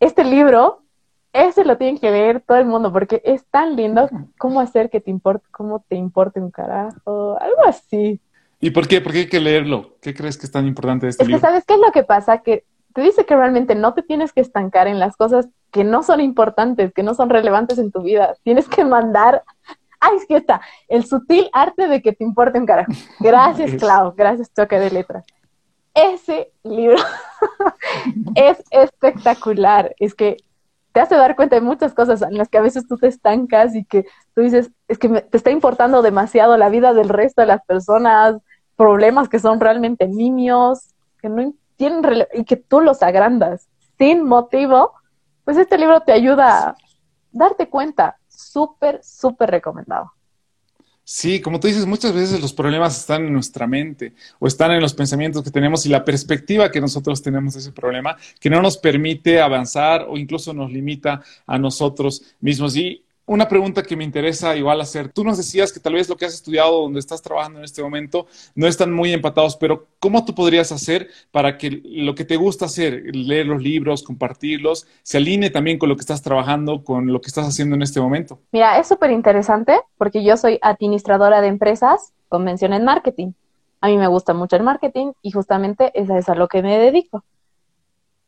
[0.00, 0.82] Este libro
[1.32, 5.00] ese lo tienen que leer todo el mundo porque es tan lindo cómo hacer que
[5.00, 8.20] te importe, cómo te importe un carajo, algo así.
[8.60, 9.00] ¿Y por qué?
[9.00, 9.96] ¿Por qué hay que leerlo?
[10.00, 12.02] ¿Qué crees que es tan importante de este es Que, ¿Sabes qué es lo que
[12.02, 12.38] pasa?
[12.38, 16.02] Que te dice que realmente no te tienes que estancar en las cosas que no
[16.02, 18.34] son importantes, que no son relevantes en tu vida.
[18.42, 19.44] Tienes que mandar.
[20.00, 20.60] ¡Ay, es que está!
[20.88, 22.92] El sutil arte de que te importe un carajo.
[23.20, 24.14] Gracias, Clau.
[24.16, 25.24] Gracias, Choque de Letras.
[25.94, 26.96] Ese libro
[28.34, 29.94] es espectacular.
[29.98, 30.36] Es que
[30.98, 33.76] te hace dar cuenta de muchas cosas en las que a veces tú te estancas
[33.76, 37.46] y que tú dices, es que te está importando demasiado la vida del resto de
[37.46, 38.34] las personas,
[38.74, 44.92] problemas que son realmente niños, que no tienen y que tú los agrandas sin motivo,
[45.44, 46.76] pues este libro te ayuda a
[47.30, 48.16] darte cuenta.
[48.26, 50.10] Súper, súper recomendado.
[51.10, 54.82] Sí, como tú dices, muchas veces los problemas están en nuestra mente o están en
[54.82, 58.60] los pensamientos que tenemos y la perspectiva que nosotros tenemos de ese problema que no
[58.60, 62.76] nos permite avanzar o incluso nos limita a nosotros mismos.
[62.76, 65.12] Y una pregunta que me interesa igual hacer.
[65.12, 67.82] Tú nos decías que tal vez lo que has estudiado, donde estás trabajando en este
[67.82, 72.36] momento, no están muy empatados, pero ¿cómo tú podrías hacer para que lo que te
[72.36, 77.12] gusta hacer, leer los libros, compartirlos, se alinee también con lo que estás trabajando, con
[77.12, 78.40] lo que estás haciendo en este momento?
[78.50, 83.32] Mira, es súper interesante porque yo soy administradora de empresas con mención en marketing.
[83.82, 86.62] A mí me gusta mucho el marketing y justamente es a eso a lo que
[86.62, 87.24] me dedico.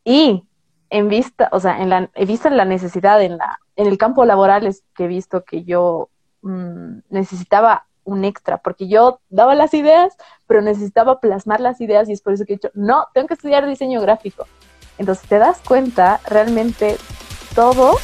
[0.05, 0.43] Y
[0.91, 4.67] en vista, o sea, la, he visto la necesidad en, la, en el campo laboral
[4.67, 6.09] es que he visto que yo
[6.41, 10.13] mm, necesitaba un extra, porque yo daba las ideas,
[10.47, 13.35] pero necesitaba plasmar las ideas y es por eso que he dicho, no, tengo que
[13.35, 14.45] estudiar diseño gráfico.
[14.97, 16.97] Entonces te das cuenta, realmente
[17.55, 17.95] todo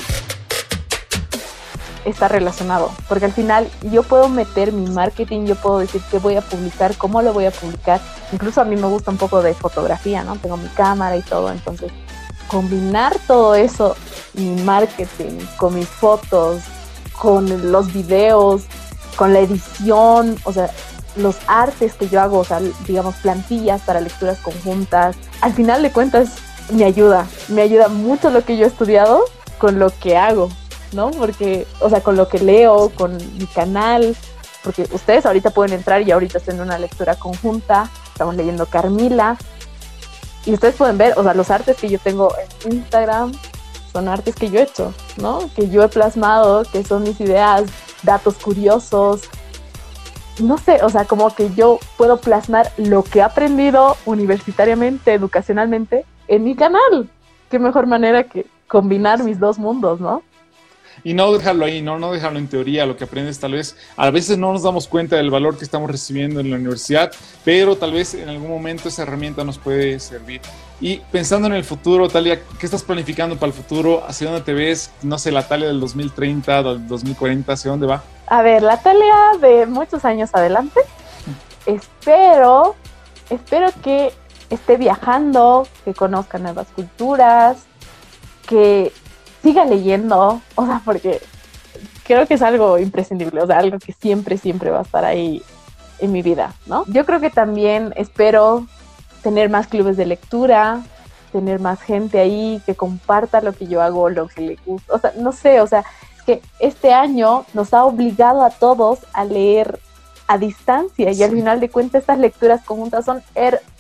[2.06, 6.38] está relacionado, porque al final yo puedo meter mi marketing, yo puedo decir qué voy
[6.38, 8.00] a publicar, cómo lo voy a publicar,
[8.32, 10.38] incluso a mí me gusta un poco de fotografía, ¿no?
[10.38, 11.92] Tengo mi cámara y todo, entonces
[12.48, 13.96] combinar todo eso
[14.34, 16.62] mi marketing, con mis fotos,
[17.20, 18.64] con los videos,
[19.16, 20.70] con la edición, o sea,
[21.16, 25.16] los artes que yo hago, o sea, digamos, plantillas para lecturas conjuntas.
[25.42, 26.36] Al final de cuentas,
[26.72, 29.24] me ayuda, me ayuda mucho lo que yo he estudiado
[29.58, 30.50] con lo que hago,
[30.94, 31.12] ¿no?
[31.12, 34.16] Porque, o sea, con lo que leo, con mi canal,
[34.64, 39.38] porque ustedes ahorita pueden entrar y ahorita estoy en una lectura conjunta, estamos leyendo Carmila,
[40.48, 42.34] y ustedes pueden ver, o sea, los artes que yo tengo
[42.64, 43.34] en Instagram
[43.92, 45.40] son artes que yo he hecho, ¿no?
[45.56, 47.66] Que yo he plasmado, que son mis ideas,
[48.02, 49.24] datos curiosos,
[50.40, 56.06] no sé, o sea, como que yo puedo plasmar lo que he aprendido universitariamente, educacionalmente,
[56.30, 57.10] en mi canal.
[57.50, 60.24] Qué mejor manera que combinar mis dos mundos, ¿no?
[61.04, 62.00] Y no dejarlo ahí, ¿no?
[62.00, 65.16] no dejarlo en teoría, lo que aprendes tal vez, a veces no nos damos cuenta
[65.16, 67.12] del valor que estamos recibiendo en la universidad,
[67.44, 70.42] pero tal vez en algún momento esa herramienta nos puede servir.
[70.80, 74.04] Y pensando en el futuro, Talia, ¿qué estás planificando para el futuro?
[74.08, 74.92] ¿Hacia dónde te ves?
[75.02, 78.04] No sé, la Talia del 2030, del 2040, ¿hacia dónde va?
[78.28, 80.80] A ver, la Talia de muchos años adelante.
[81.66, 82.76] espero,
[83.30, 84.14] espero que
[84.50, 87.58] esté viajando, que conozca nuevas culturas,
[88.48, 88.92] que
[89.48, 91.22] siga leyendo, o sea, porque
[92.04, 95.42] creo que es algo imprescindible, o sea, algo que siempre, siempre va a estar ahí
[96.00, 96.84] en mi vida, ¿no?
[96.88, 98.68] Yo creo que también espero
[99.24, 100.84] tener más clubes de lectura,
[101.32, 105.00] tener más gente ahí que comparta lo que yo hago, lo que le gusta, o
[105.00, 105.86] sea, no sé, o sea,
[106.18, 109.80] es que este año nos ha obligado a todos a leer
[110.28, 113.77] a distancia y al final de cuentas estas lecturas conjuntas son hermosas,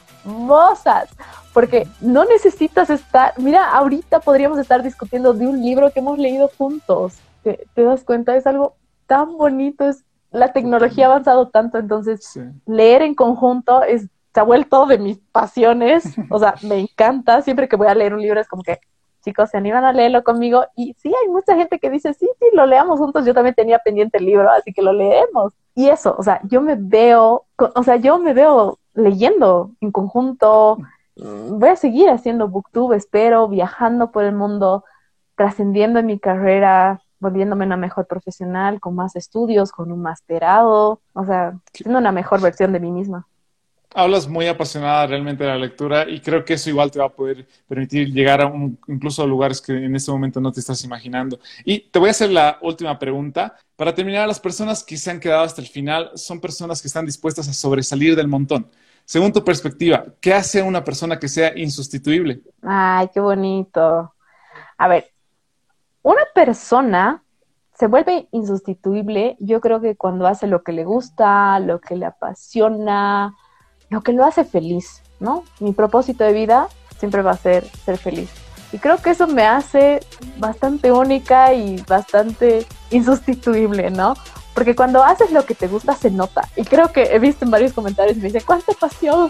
[1.54, 6.52] porque no necesitas estar, mira, ahorita podríamos estar discutiendo de un libro que hemos leído
[6.58, 8.36] juntos, ¿te, das cuenta?
[8.36, 8.76] Es algo
[9.08, 14.44] tan bonito, es, la tecnología ha avanzado tanto, entonces leer en conjunto es, se ha
[14.44, 18.40] vuelto de mis pasiones, o sea, me encanta, siempre que voy a leer un libro
[18.40, 18.80] es como que,
[19.24, 22.46] chicos, se animan a leerlo conmigo, y sí, hay mucha gente que dice, sí, sí,
[22.54, 25.54] lo leamos juntos, yo también tenía pendiente el libro, así que lo leemos.
[25.76, 30.80] Y eso, o sea, yo me veo, o sea, yo me veo leyendo en conjunto,
[31.18, 34.84] Mm, voy a seguir haciendo booktube, espero, viajando por el mundo,
[35.36, 41.26] trascendiendo en mi carrera, volviéndome una mejor profesional, con más estudios, con un masterado, o
[41.26, 43.28] sea, siendo una mejor versión de mí misma.
[43.95, 47.10] Hablas muy apasionada realmente de la lectura y creo que eso igual te va a
[47.10, 48.54] poder permitir llegar a
[48.88, 51.39] incluso a lugares que en este momento no te estás imaginando.
[51.66, 53.56] Y te voy a hacer la última pregunta.
[53.76, 57.06] Para terminar, las personas que se han quedado hasta el final son personas que están
[57.06, 58.68] dispuestas a sobresalir del montón
[59.08, 62.41] según tu perspectiva, ¿qué hace una persona que sea insustituible?
[62.62, 64.14] Ay, qué bonito.
[64.78, 65.10] A ver,
[66.01, 67.24] una persona
[67.74, 72.05] se vuelve insustituible, yo creo que cuando hace lo que le gusta, lo que le
[72.05, 73.34] apasiona,
[73.89, 75.45] lo que lo hace feliz, ¿no?
[75.62, 78.30] Mi propósito de vida siempre va a ser ser feliz.
[78.74, 80.01] Y creo que eso me hace
[80.38, 84.16] bastante única y bastante insustituible, ¿no?
[84.58, 86.49] Porque cuando haces lo que te gusta se nota.
[86.55, 89.30] Y creo que he visto en varios comentarios me dicen, ¿cuánta pasión?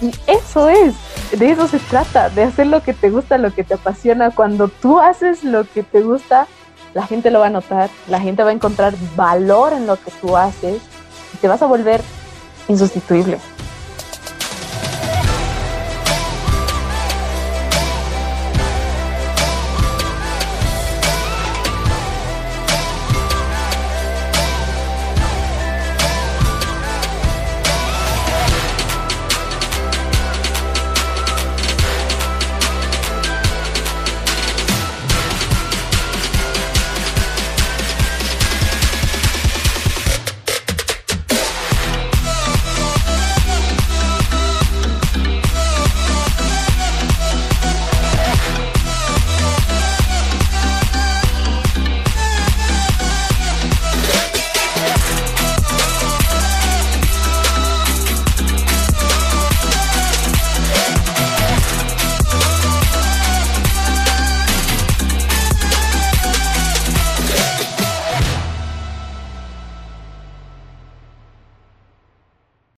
[0.00, 0.92] Y eso es,
[1.38, 4.32] de eso se trata, de hacer lo que te gusta, lo que te apasiona.
[4.32, 6.48] Cuando tú haces lo que te gusta,
[6.94, 10.10] la gente lo va a notar, la gente va a encontrar valor en lo que
[10.20, 10.82] tú haces
[11.32, 12.00] y te vas a volver
[12.66, 13.38] insustituible.